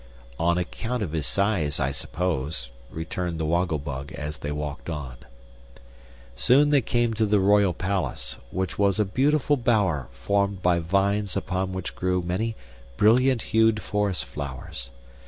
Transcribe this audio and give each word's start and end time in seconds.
"On 0.39 0.57
account 0.57 1.03
of 1.03 1.11
his 1.11 1.27
size, 1.27 1.79
I 1.79 1.91
suppose," 1.91 2.69
returned 2.89 3.39
the 3.39 3.45
Woggle 3.45 3.77
Bug, 3.77 4.11
as 4.13 4.39
they 4.39 4.51
walked 4.51 4.89
on. 4.89 5.17
Soon 6.35 6.71
they 6.71 6.81
came 6.81 7.13
to 7.13 7.25
the 7.27 7.39
Royal 7.39 7.71
Palace, 7.71 8.37
which 8.49 8.79
was 8.79 8.99
a 8.99 9.05
beautiful 9.05 9.57
bower 9.57 10.07
formed 10.11 10.65
of 10.65 10.83
vines 10.85 11.37
upon 11.37 11.71
which 11.71 11.95
grew 11.95 12.23
many 12.23 12.55
brilliant 12.97 13.43
hued 13.53 13.79
forest 13.83 14.25
flowers. 14.25 14.89